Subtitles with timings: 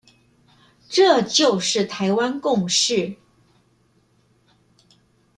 [0.89, 3.17] 這就是台灣共識